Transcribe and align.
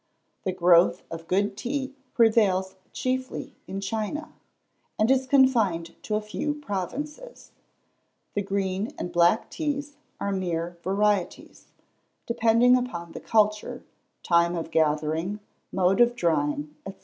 The 0.45 0.51
growth 0.51 1.03
of 1.11 1.27
good 1.27 1.55
tea 1.55 1.93
prevails 2.15 2.73
chiefly 2.91 3.53
in 3.67 3.79
China, 3.81 4.33
and 4.97 5.11
is 5.11 5.27
confined 5.27 5.93
to 6.01 6.15
a 6.15 6.21
few 6.21 6.55
provinces. 6.55 7.51
The 8.33 8.41
green 8.41 8.95
and 8.97 9.11
black 9.11 9.51
teas 9.51 9.97
are 10.19 10.31
mere 10.31 10.79
varieties, 10.83 11.67
depending 12.25 12.75
upon 12.75 13.11
the 13.11 13.19
culture, 13.19 13.83
time 14.23 14.55
of 14.55 14.71
gathering, 14.71 15.39
mode 15.71 16.01
of 16.01 16.15
drying, 16.15 16.73
&c. 16.87 16.95